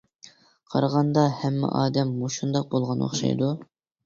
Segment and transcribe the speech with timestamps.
[0.75, 3.53] قارىغاندا ھەممە ئادەم مۇشۇنداق بولغان ئوخشايدۇ.